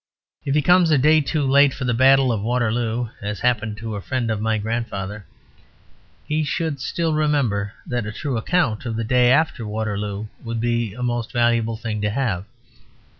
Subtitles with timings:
[0.43, 3.95] If he comes a day too late for the battle of Waterloo (as happened to
[3.95, 5.27] a friend of my grandfather)
[6.25, 10.95] he should still remember that a true account of the day after Waterloo would be
[10.95, 12.45] a most valuable thing to have.